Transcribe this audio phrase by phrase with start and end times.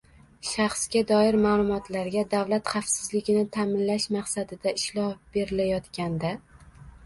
[0.51, 6.37] shaxsga doir ma’lumotlarga davlat xavfsizligini ta’minlash maqsadida ishlov berilayotganda;